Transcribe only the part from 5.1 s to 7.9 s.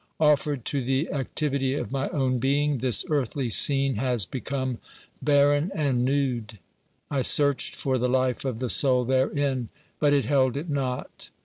barren and nude; I searched